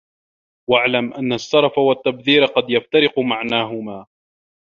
وَاعْلَمْ 0.69 1.13
أَنَّ 1.13 1.33
السَّرَفَ 1.33 1.77
وَالتَّبْذِيرَ 1.77 2.45
قَدْ 2.45 2.69
يَفْتَرِقُ 2.69 3.19
مَعْنَاهُمَا 3.19 4.05